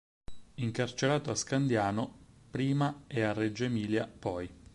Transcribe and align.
Incarcerato 0.57 1.29
a 1.29 1.35
Scandiano 1.35 2.17
prima 2.49 3.03
e 3.05 3.21
a 3.21 3.33
Reggio 3.33 3.65
Emilia 3.65 4.07
poi. 4.07 4.49